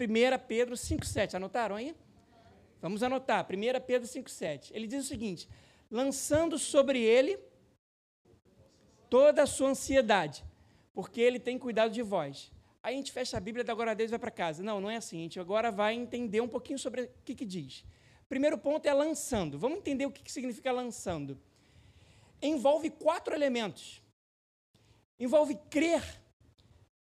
[0.48, 1.36] Pedro 5,7.
[1.36, 1.96] Anotaram aí?
[2.82, 3.46] Vamos anotar.
[3.46, 4.72] 1 Pedro 5,7.
[4.74, 5.48] Ele diz o seguinte:
[5.92, 7.38] lançando sobre ele
[9.10, 10.46] toda a sua ansiedade,
[10.94, 12.52] porque ele tem cuidado de vós.
[12.82, 14.64] Aí a gente fecha a Bíblia, da agora a Deus vai para casa.
[14.64, 15.20] Não, não é assim.
[15.20, 17.84] A gente agora vai entender um pouquinho sobre o que, que diz.
[18.30, 19.60] Primeiro ponto é lançando.
[19.60, 21.38] Vamos entender o que, que significa lançando.
[22.42, 24.02] Envolve quatro elementos.
[25.20, 26.02] Envolve crer,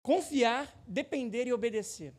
[0.02, 2.12] confiar, depender e obedecer.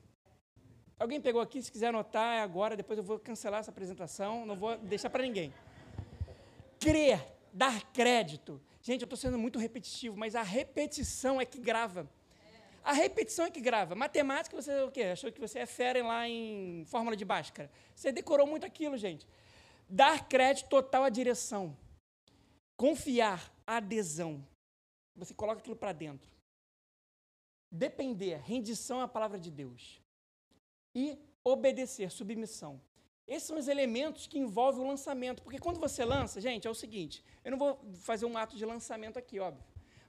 [0.98, 1.62] Alguém pegou aqui?
[1.62, 2.78] Se quiser anotar, é agora.
[2.78, 4.46] Depois eu vou cancelar essa apresentação.
[4.46, 5.54] Não vou deixar para ninguém.
[6.80, 7.20] Crer,
[7.52, 8.62] dar crédito.
[8.82, 12.10] Gente, eu estou sendo muito repetitivo, mas a repetição é que grava.
[12.84, 13.96] A repetição é que grava.
[13.96, 15.04] Matemática, você o quê?
[15.04, 17.70] Achou que você é fera lá em fórmula de Bhaskara.
[17.96, 19.28] Você decorou muito aquilo, gente.
[19.88, 21.78] Dar crédito total à direção.
[22.78, 24.46] Confiar, adesão.
[25.16, 26.30] Você coloca aquilo para dentro.
[27.72, 30.02] Depender, rendição à palavra de Deus.
[30.96, 32.82] E obedecer, submissão.
[33.28, 35.42] Esses são os elementos que envolvem o lançamento.
[35.42, 38.66] Porque quando você lança, gente, é o seguinte: eu não vou fazer um ato de
[38.66, 39.64] lançamento aqui, óbvio.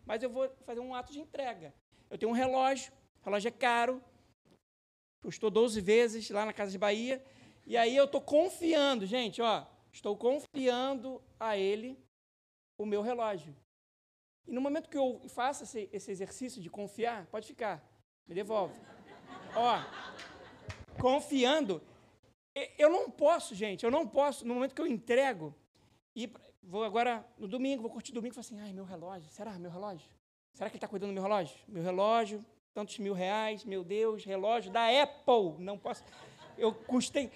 [0.04, 1.72] Mas eu vou fazer um ato de entrega.
[2.10, 4.02] Eu tenho um relógio, o relógio é caro,
[5.22, 7.24] custou 12 vezes lá na Casa de Bahia,
[7.64, 11.96] e aí eu estou confiando, gente, ó, estou confiando a ele
[12.82, 13.54] o meu relógio.
[14.46, 17.82] E no momento que eu faço esse, esse exercício de confiar, pode ficar,
[18.26, 18.74] me devolve.
[19.54, 19.80] ó,
[21.00, 21.80] confiando,
[22.76, 25.54] eu não posso, gente, eu não posso, no momento que eu entrego,
[26.14, 26.30] e
[26.62, 29.70] vou agora, no domingo, vou curtir domingo e falar assim, ai, meu relógio, será meu
[29.70, 30.08] relógio?
[30.52, 31.56] Será que ele está cuidando do meu relógio?
[31.66, 36.04] Meu relógio, tantos mil reais, meu Deus, relógio da Apple, não posso.
[36.58, 37.30] Eu custei.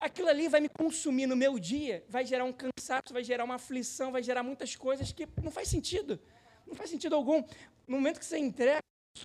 [0.00, 3.56] Aquilo ali vai me consumir no meu dia, vai gerar um cansaço, vai gerar uma
[3.56, 6.20] aflição, vai gerar muitas coisas que não faz sentido.
[6.66, 7.42] Não faz sentido algum.
[7.86, 8.78] No momento que você entrega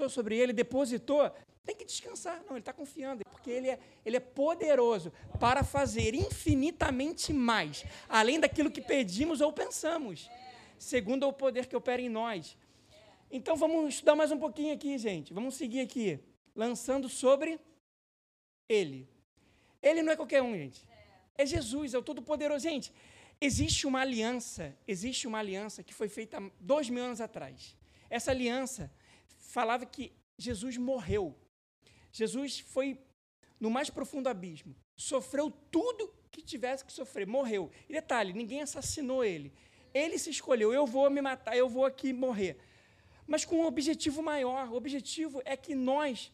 [0.09, 1.31] sobre ele, depositou,
[1.65, 2.43] tem que descansar.
[2.45, 8.39] Não, ele está confiando, porque ele é, ele é poderoso para fazer infinitamente mais, além
[8.39, 10.29] daquilo que pedimos ou pensamos,
[10.79, 12.57] segundo o poder que opera em nós.
[13.29, 15.33] Então vamos estudar mais um pouquinho aqui, gente.
[15.33, 16.19] Vamos seguir aqui,
[16.55, 17.59] lançando sobre
[18.69, 19.12] Ele.
[19.83, 20.83] Ele não é qualquer um, gente.
[21.37, 22.63] É Jesus, é o Todo-Poderoso.
[22.63, 22.91] Gente,
[23.39, 27.77] existe uma aliança, existe uma aliança que foi feita dois mil anos atrás.
[28.09, 28.91] Essa aliança
[29.37, 31.35] falava que Jesus morreu.
[32.11, 32.97] Jesus foi
[33.59, 37.69] no mais profundo abismo, sofreu tudo que tivesse que sofrer, morreu.
[37.87, 39.53] E detalhe, ninguém assassinou ele.
[39.93, 42.57] Ele se escolheu, eu vou me matar, eu vou aqui morrer
[43.27, 44.69] mas com um objetivo maior.
[44.69, 46.31] O objetivo é que nós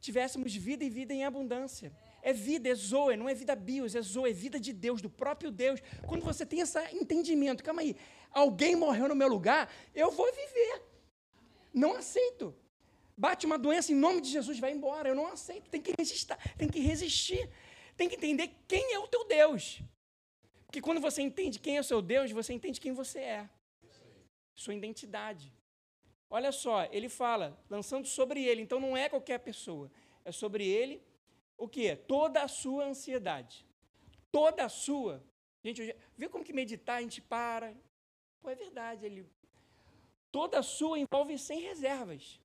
[0.00, 1.92] tivéssemos vida e vida em abundância.
[2.22, 5.10] É vida, é zoe, não é vida bios, é zoe, é vida de Deus, do
[5.10, 5.80] próprio Deus.
[6.06, 7.96] Quando você tem esse entendimento, calma aí,
[8.30, 10.82] alguém morreu no meu lugar, eu vou viver.
[11.74, 12.54] Não aceito.
[13.16, 15.08] Bate uma doença em nome de Jesus, vai embora.
[15.08, 15.68] Eu não aceito.
[15.68, 17.50] Tem que resistir, tem que resistir.
[17.96, 19.82] Tem que entender quem é o teu Deus.
[20.66, 23.50] Porque quando você entende quem é o seu Deus, você entende quem você é.
[24.54, 25.52] Sua identidade.
[26.30, 29.90] Olha só, ele fala, lançando sobre ele, então não é qualquer pessoa,
[30.24, 31.02] é sobre ele
[31.56, 31.94] o que?
[31.96, 33.66] Toda a sua ansiedade.
[34.30, 35.24] Toda a sua.
[35.64, 37.74] Gente, viu como que meditar a gente para?
[38.40, 39.30] Pô, é verdade, ele.
[40.30, 42.40] Toda a sua envolve sem reservas.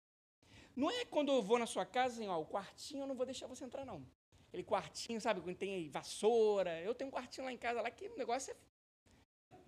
[0.75, 3.25] Não é quando eu vou na sua casa, assim, ó, o quartinho eu não vou
[3.25, 4.05] deixar você entrar, não.
[4.47, 6.79] Aquele quartinho, sabe, quando tem vassoura.
[6.81, 8.55] Eu tenho um quartinho lá em casa lá que o negócio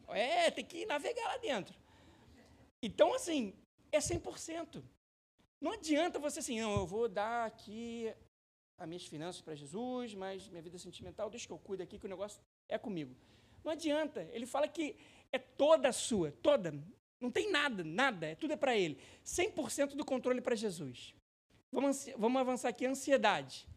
[0.08, 0.46] é.
[0.46, 1.76] É, tem que navegar lá dentro.
[2.82, 3.54] Então, assim,
[3.92, 4.84] é 100%.
[5.60, 8.14] Não adianta você assim, não, eu vou dar aqui
[8.80, 12.06] as minhas finanças para Jesus, mas minha vida sentimental, deixa que eu cuide aqui, que
[12.06, 13.14] o negócio é comigo.
[13.64, 14.28] Não adianta.
[14.32, 14.96] Ele fala que
[15.32, 16.74] é toda sua, toda.
[17.20, 18.98] Não tem nada, nada, é tudo é para ele.
[19.26, 21.14] 100% do controle para Jesus.
[21.72, 23.68] Vamos, vamos avançar aqui, ansiedade.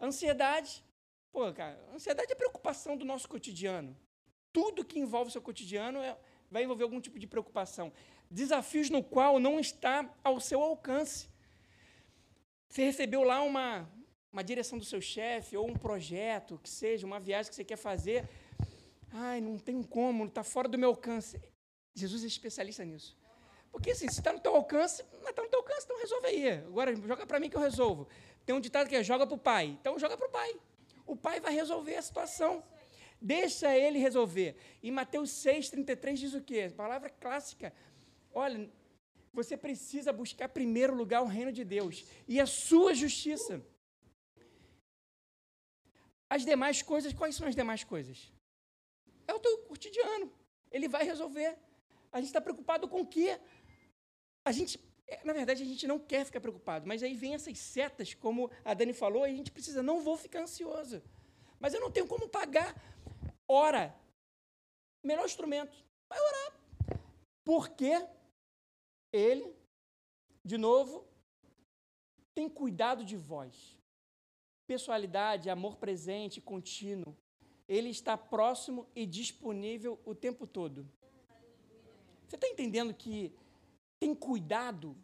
[0.00, 0.84] Ansiedade,
[1.32, 3.96] pô, cara, ansiedade é preocupação do nosso cotidiano.
[4.52, 6.16] Tudo que envolve o seu cotidiano é,
[6.50, 7.90] vai envolver algum tipo de preocupação.
[8.30, 11.28] Desafios no qual não está ao seu alcance.
[12.68, 13.88] Você recebeu lá uma,
[14.34, 17.76] uma direção do seu chefe, ou um projeto, que seja, uma viagem que você quer
[17.76, 18.28] fazer.
[19.12, 21.40] Ai, não tem como, está fora do meu alcance.
[21.94, 23.16] Jesus é especialista nisso.
[23.70, 26.48] Porque assim, se está no teu alcance, não está no teu alcance, então resolve aí.
[26.48, 28.08] Agora, joga para mim que eu resolvo.
[28.44, 29.66] Tem um ditado que é joga para o pai.
[29.80, 30.56] Então, joga para o pai.
[31.06, 32.60] O pai vai resolver a situação.
[33.22, 34.56] Deixa ele resolver.
[34.82, 36.72] Em Mateus 6, 33 diz o quê?
[36.76, 37.72] Palavra clássica.
[38.32, 38.68] Olha,
[39.32, 43.62] você precisa buscar primeiro lugar o reino de Deus e a sua justiça.
[46.28, 48.32] As demais coisas, quais são as demais coisas?
[49.26, 50.32] É o teu cotidiano.
[50.70, 51.56] Ele vai resolver.
[52.12, 53.38] A gente está preocupado com o quê?
[54.44, 54.78] A gente,
[55.24, 58.74] na verdade, a gente não quer ficar preocupado, mas aí vem essas setas, como a
[58.74, 61.02] Dani falou, e a gente precisa, não vou ficar ansiosa.
[61.58, 62.74] Mas eu não tenho como pagar.
[63.48, 63.94] Ora.
[65.02, 65.76] Melhor instrumento.
[66.08, 67.00] Vai orar.
[67.44, 67.92] Porque
[69.12, 69.54] ele,
[70.44, 71.06] de novo,
[72.34, 73.78] tem cuidado de vós.
[74.66, 77.16] Pessoalidade, amor presente, contínuo.
[77.68, 80.88] Ele está próximo e disponível o tempo todo.
[82.26, 83.32] Você está entendendo que
[84.00, 84.96] tem cuidado?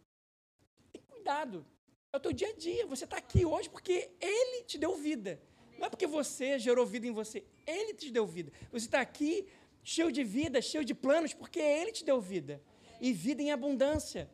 [0.93, 1.67] Tem cuidado.
[2.13, 2.87] É o teu dia a dia.
[2.87, 5.41] Você está aqui hoje porque Ele te deu vida.
[5.79, 7.45] Não é porque você gerou vida em você.
[7.67, 8.53] Ele te deu vida.
[8.71, 9.49] Você está aqui
[9.83, 12.63] cheio de vida, cheio de planos, porque Ele te deu vida.
[13.01, 14.31] E vida em abundância.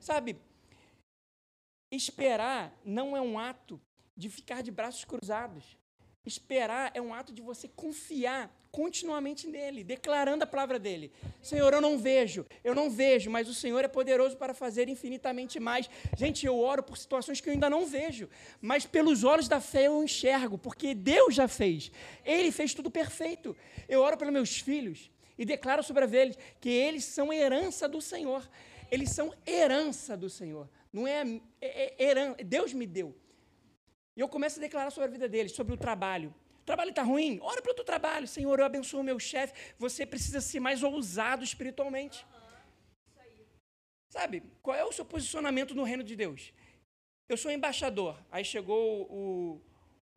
[0.00, 0.36] Sabe,
[1.90, 3.80] esperar não é um ato
[4.16, 5.76] de ficar de braços cruzados.
[6.24, 11.12] Esperar é um ato de você confiar continuamente nele, declarando a palavra dele.
[11.42, 15.58] Senhor, eu não vejo, eu não vejo, mas o Senhor é poderoso para fazer infinitamente
[15.58, 15.90] mais.
[16.16, 19.88] Gente, eu oro por situações que eu ainda não vejo, mas pelos olhos da fé
[19.88, 21.90] eu enxergo, porque Deus já fez.
[22.24, 23.54] Ele fez tudo perfeito.
[23.88, 28.48] Eu oro pelos meus filhos e declaro sobre eles que eles são herança do Senhor.
[28.90, 30.68] Eles são herança do Senhor.
[30.92, 31.22] Não é,
[31.60, 33.14] é, é herança, Deus me deu.
[34.16, 36.34] E eu começo a declarar sobre a vida deles, sobre o trabalho.
[36.60, 37.38] O trabalho está ruim?
[37.42, 38.28] Ora para o teu trabalho.
[38.28, 39.52] Senhor, eu abençoo meu chefe.
[39.78, 42.24] Você precisa ser mais ousado espiritualmente.
[44.08, 46.52] Sabe, qual é o seu posicionamento no reino de Deus?
[47.28, 48.22] Eu sou embaixador.
[48.30, 49.60] Aí chegou o,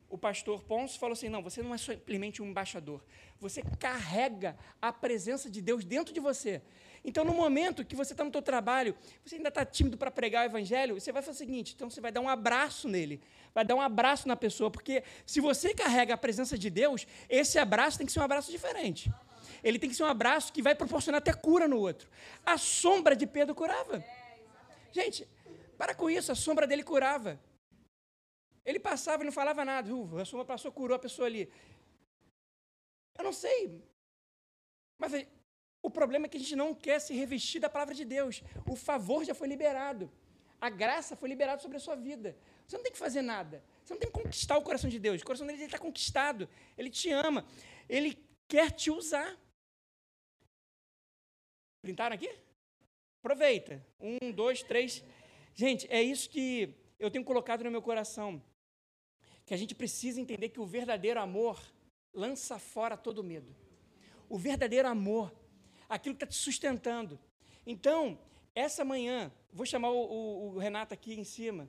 [0.08, 3.02] o pastor Ponce falou assim: não, você não é simplesmente um embaixador.
[3.40, 6.62] Você carrega a presença de Deus dentro de você.
[7.04, 10.42] Então, no momento que você está no seu trabalho, você ainda está tímido para pregar
[10.42, 13.20] o evangelho, você vai fazer o seguinte: então você vai dar um abraço nele,
[13.56, 17.58] vai dar um abraço na pessoa, porque se você carrega a presença de Deus, esse
[17.58, 19.10] abraço tem que ser um abraço diferente.
[19.64, 22.06] Ele tem que ser um abraço que vai proporcionar até cura no outro.
[22.44, 24.04] A sombra de Pedro curava.
[24.92, 25.26] Gente,
[25.78, 27.40] para com isso, a sombra dele curava.
[28.62, 29.90] Ele passava e não falava nada.
[29.90, 31.50] Uh, a sombra passou, curou a pessoa ali.
[33.16, 33.82] Eu não sei.
[34.98, 35.12] Mas
[35.82, 38.42] o problema é que a gente não quer se revestir da palavra de Deus.
[38.68, 40.12] O favor já foi liberado.
[40.60, 42.36] A graça foi liberada sobre a sua vida.
[42.66, 43.62] Você não tem que fazer nada.
[43.84, 45.22] Você não tem que conquistar o coração de Deus.
[45.22, 46.48] O coração dele está conquistado.
[46.76, 47.46] Ele te ama.
[47.88, 49.36] Ele quer te usar.
[51.82, 52.30] Printaram aqui?
[53.20, 53.84] Aproveita.
[54.00, 55.04] Um, dois, três.
[55.54, 58.42] Gente, é isso que eu tenho colocado no meu coração.
[59.44, 61.60] Que a gente precisa entender que o verdadeiro amor
[62.12, 63.54] lança fora todo medo.
[64.28, 65.32] O verdadeiro amor
[65.88, 67.18] aquilo que está te sustentando.
[67.66, 68.18] Então,
[68.54, 71.68] essa manhã, vou chamar o, o, o, Renato aqui em cima.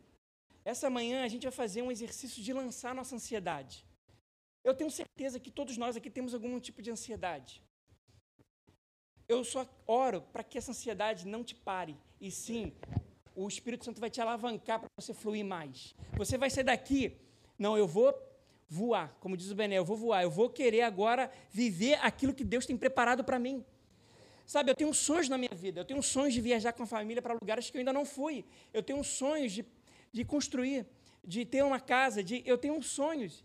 [0.73, 3.86] Essa manhã a gente vai fazer um exercício de lançar nossa ansiedade.
[4.65, 7.63] Eu tenho certeza que todos nós aqui temos algum tipo de ansiedade.
[9.30, 12.73] Eu só oro para que essa ansiedade não te pare, e sim,
[13.34, 15.95] o Espírito Santo vai te alavancar para você fluir mais.
[16.17, 17.15] Você vai sair daqui,
[17.58, 18.13] não, eu vou
[18.67, 22.43] voar, como diz o Bené, eu vou voar, eu vou querer agora viver aquilo que
[22.43, 23.63] Deus tem preparado para mim.
[24.45, 27.21] Sabe, eu tenho sonhos na minha vida, eu tenho sonhos de viajar com a família
[27.21, 28.45] para lugares que eu ainda não fui.
[28.73, 29.65] Eu tenho sonhos de,
[30.12, 30.86] de construir,
[31.24, 33.43] de ter uma casa, de, eu tenho sonhos.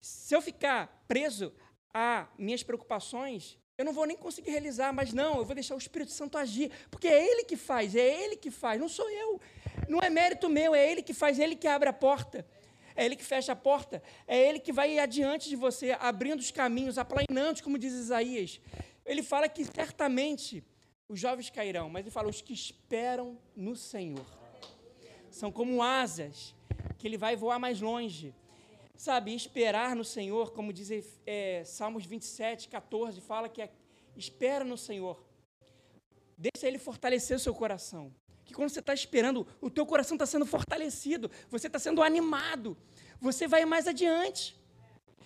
[0.00, 1.52] Se eu ficar preso
[1.92, 5.78] a minhas preocupações, eu não vou nem conseguir realizar, mas não, eu vou deixar o
[5.78, 9.40] Espírito Santo agir, porque é Ele que faz, é Ele que faz, não sou eu.
[9.88, 12.46] Não é mérito meu, é Ele que faz, é Ele que abre a porta,
[12.96, 16.50] é Ele que fecha a porta, é Ele que vai adiante de você, abrindo os
[16.50, 18.60] caminhos, aplainando, como diz Isaías
[19.08, 20.62] ele fala que certamente
[21.08, 24.37] os jovens cairão, mas ele fala os que esperam no Senhor.
[25.38, 26.52] São como asas,
[26.98, 28.34] que ele vai voar mais longe.
[28.96, 30.90] Sabe, esperar no Senhor, como diz
[31.24, 33.70] é, Salmos 27, 14, fala que é
[34.16, 35.16] espera no Senhor.
[36.36, 38.12] Deixa ele fortalecer o seu coração.
[38.44, 42.76] Que quando você está esperando, o teu coração está sendo fortalecido, você está sendo animado,
[43.20, 44.56] você vai mais adiante.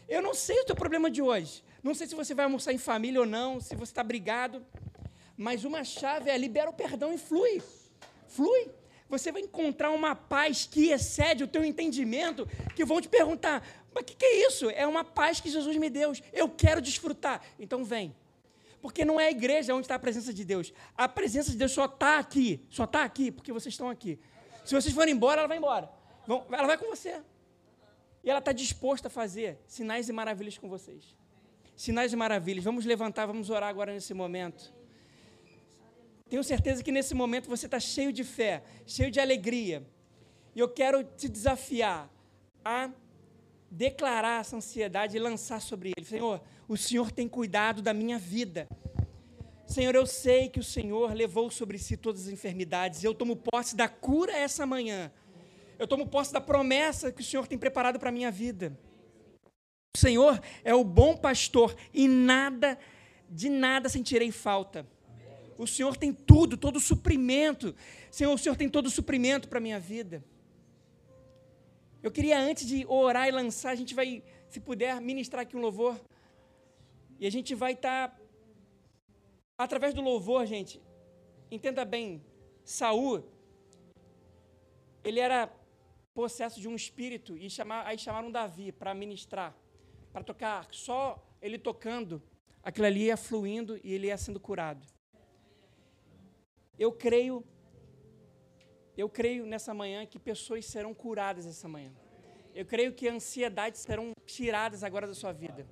[0.06, 1.64] Eu não sei o teu problema de hoje.
[1.82, 4.62] Não sei se você vai almoçar em família ou não, se você está brigado.
[5.38, 7.62] Mas uma chave é libera o perdão e flui.
[8.28, 8.81] Flui.
[9.12, 14.04] Você vai encontrar uma paz que excede o teu entendimento, que vão te perguntar: mas
[14.04, 14.70] o que, que é isso?
[14.70, 16.14] É uma paz que Jesus me deu.
[16.32, 17.42] Eu quero desfrutar.
[17.58, 18.16] Então vem.
[18.80, 20.72] Porque não é a igreja onde está a presença de Deus.
[20.96, 22.64] A presença de Deus só está aqui.
[22.70, 24.18] Só está aqui porque vocês estão aqui.
[24.64, 25.90] Se vocês forem embora, ela vai embora.
[26.50, 27.20] Ela vai com você.
[28.24, 31.14] E ela está disposta a fazer sinais e maravilhas com vocês.
[31.76, 32.64] Sinais e maravilhas.
[32.64, 34.72] Vamos levantar, vamos orar agora nesse momento.
[36.32, 39.86] Tenho certeza que nesse momento você está cheio de fé, cheio de alegria.
[40.54, 42.10] E eu quero te desafiar
[42.64, 42.90] a
[43.70, 48.66] declarar essa ansiedade e lançar sobre ele: Senhor, o Senhor tem cuidado da minha vida.
[49.66, 53.04] Senhor, eu sei que o Senhor levou sobre si todas as enfermidades.
[53.04, 55.12] Eu tomo posse da cura essa manhã.
[55.78, 58.74] Eu tomo posse da promessa que o Senhor tem preparado para a minha vida.
[59.94, 62.78] O Senhor é o bom pastor e nada,
[63.28, 64.86] de nada sentirei falta.
[65.62, 67.72] O Senhor tem tudo, todo o suprimento.
[68.10, 70.24] Senhor, o Senhor tem todo o suprimento para a minha vida.
[72.02, 75.60] Eu queria, antes de orar e lançar, a gente vai, se puder, ministrar aqui um
[75.60, 76.00] louvor.
[77.20, 78.20] E a gente vai estar, tá,
[79.56, 80.82] através do louvor, gente,
[81.48, 82.20] entenda bem,
[82.64, 83.22] Saul,
[85.04, 85.48] ele era
[86.12, 89.56] possesso de um espírito, e chamar, aí chamaram Davi para ministrar,
[90.12, 92.20] para tocar, só ele tocando,
[92.64, 94.91] aquilo ali ia fluindo e ele ia sendo curado.
[96.84, 97.44] Eu creio,
[99.02, 101.92] eu creio nessa manhã que pessoas serão curadas essa manhã.
[102.52, 105.64] Eu creio que ansiedades serão tiradas agora da sua vida.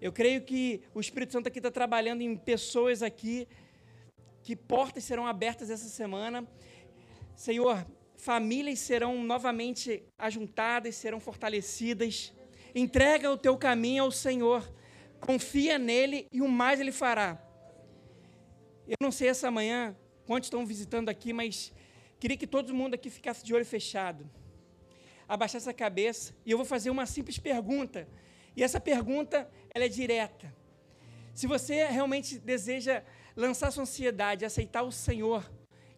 [0.00, 3.46] Eu creio que o Espírito Santo aqui está trabalhando em pessoas aqui,
[4.42, 6.44] que portas serão abertas essa semana.
[7.36, 7.86] Senhor,
[8.16, 12.34] famílias serão novamente ajuntadas, serão fortalecidas.
[12.74, 14.68] Entrega o teu caminho ao Senhor,
[15.20, 17.40] confia nele e o mais ele fará.
[18.88, 21.72] Eu não sei essa manhã quantos estão visitando aqui, mas
[22.18, 24.28] queria que todo mundo aqui ficasse de olho fechado,
[25.28, 28.08] abaixasse a cabeça, e eu vou fazer uma simples pergunta.
[28.56, 30.52] E essa pergunta, ela é direta.
[31.34, 33.02] Se você realmente deseja
[33.36, 35.50] lançar sua ansiedade, aceitar o Senhor,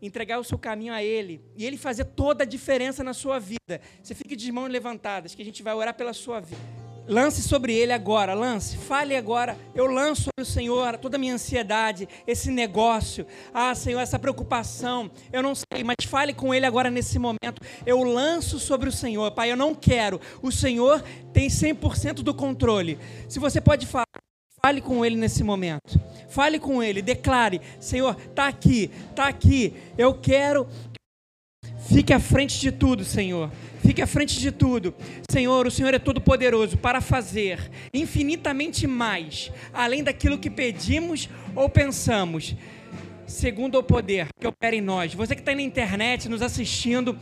[0.03, 3.81] entregar o seu caminho a Ele, e Ele fazer toda a diferença na sua vida,
[4.03, 6.78] você fique de mãos levantadas, que a gente vai orar pela sua vida.
[7.09, 9.57] Lance sobre ele agora, lance, fale agora.
[9.75, 13.27] Eu lanço sobre o Senhor toda a minha ansiedade, esse negócio.
[13.53, 15.11] Ah, Senhor, essa preocupação.
[15.33, 17.63] Eu não sei, mas fale com ele agora nesse momento.
[17.87, 19.51] Eu lanço sobre o Senhor, Pai.
[19.51, 20.21] Eu não quero.
[20.43, 22.99] O Senhor tem 100% do controle.
[23.27, 24.05] Se você pode falar,
[24.63, 25.99] fale com ele nesse momento.
[26.29, 29.75] Fale com ele, declare: Senhor, está aqui, está aqui.
[29.97, 30.69] Eu quero.
[31.87, 33.51] Fique à frente de tudo, Senhor.
[33.85, 34.95] Fique à frente de tudo.
[35.31, 41.69] Senhor, o Senhor é todo poderoso para fazer infinitamente mais, além daquilo que pedimos ou
[41.69, 42.57] pensamos,
[43.27, 45.15] segundo o poder que opera em nós.
[45.15, 47.17] Você que está na internet nos assistindo,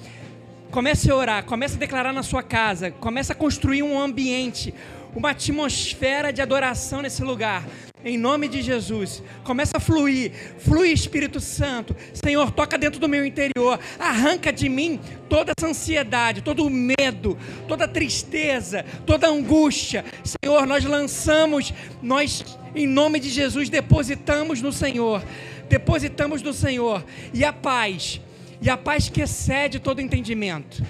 [0.71, 4.75] comece a orar, comece a declarar na sua casa, comece a construir um ambiente,
[5.17, 7.65] uma atmosfera de adoração nesse lugar
[8.05, 9.21] em nome de Jesus.
[9.43, 11.97] Começa a fluir, flui Espírito Santo.
[12.15, 17.37] Senhor, toca dentro do meu interior, arranca de mim toda essa ansiedade, todo o medo,
[17.67, 20.05] toda a tristeza, toda a angústia.
[20.23, 22.45] Senhor, nós lançamos, nós
[22.77, 25.25] em nome de Jesus depositamos no Senhor.
[25.69, 28.21] Depositamos no Senhor e a paz,
[28.63, 30.85] e a paz que excede todo entendimento.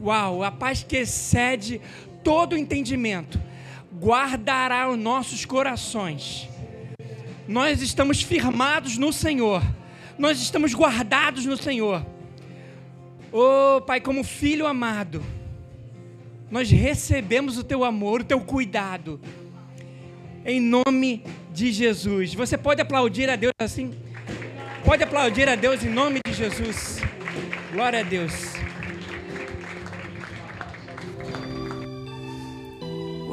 [0.00, 1.78] Uau, a paz que excede
[2.22, 3.40] todo entendimento
[4.00, 6.48] guardará os nossos corações.
[7.46, 9.62] Nós estamos firmados no Senhor,
[10.18, 12.04] nós estamos guardados no Senhor.
[13.32, 15.22] Oh, Pai, como filho amado,
[16.50, 19.20] nós recebemos o teu amor, o teu cuidado,
[20.44, 22.34] em nome de Jesus.
[22.34, 23.94] Você pode aplaudir a Deus assim?
[24.84, 27.00] Pode aplaudir a Deus em nome de Jesus.
[27.72, 28.61] Glória a Deus.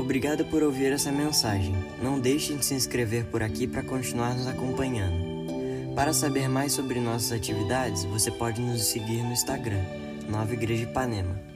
[0.10, 1.72] Obrigado por ouvir essa mensagem.
[2.02, 5.94] Não deixem de se inscrever por aqui para continuar nos acompanhando.
[5.94, 9.86] Para saber mais sobre nossas atividades, você pode nos seguir no Instagram,
[10.28, 11.49] Nova Igreja Ipanema.